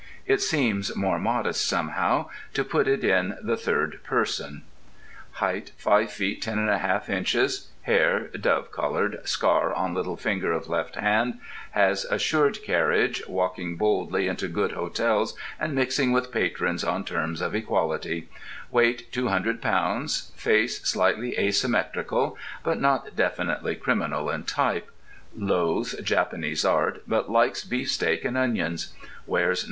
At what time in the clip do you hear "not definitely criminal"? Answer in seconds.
22.81-24.31